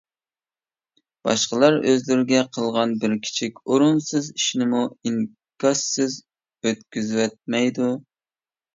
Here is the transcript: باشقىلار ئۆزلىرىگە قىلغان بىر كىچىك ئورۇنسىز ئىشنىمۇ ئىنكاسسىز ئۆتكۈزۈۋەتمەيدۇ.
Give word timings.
باشقىلار 1.27 1.77
ئۆزلىرىگە 1.91 2.41
قىلغان 2.57 2.97
بىر 3.05 3.15
كىچىك 3.27 3.63
ئورۇنسىز 3.67 4.33
ئىشنىمۇ 4.33 4.83
ئىنكاسسىز 4.89 6.21
ئۆتكۈزۈۋەتمەيدۇ. 6.69 7.97